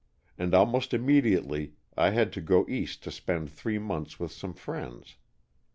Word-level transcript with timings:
And 0.35 0.55
almost 0.55 0.95
immediately 0.95 1.73
I 1.95 2.09
had 2.09 2.33
to 2.33 2.41
go 2.41 2.65
east 2.67 3.03
to 3.03 3.11
spend 3.11 3.51
three 3.51 3.77
months 3.77 4.19
with 4.19 4.31
some 4.31 4.55
friends. 4.55 5.17